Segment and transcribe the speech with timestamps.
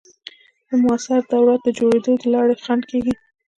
[0.67, 3.13] د موثر دولت د جوړېدو د لارې خنډ کېږي.